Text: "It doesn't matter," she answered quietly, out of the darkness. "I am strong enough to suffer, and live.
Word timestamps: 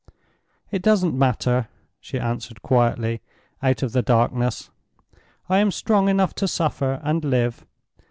"It 0.71 0.81
doesn't 0.81 1.13
matter," 1.15 1.67
she 1.99 2.19
answered 2.19 2.63
quietly, 2.63 3.21
out 3.61 3.83
of 3.83 3.91
the 3.91 4.01
darkness. 4.01 4.71
"I 5.47 5.59
am 5.59 5.69
strong 5.69 6.09
enough 6.09 6.33
to 6.37 6.47
suffer, 6.47 6.99
and 7.03 7.23
live. 7.23 7.67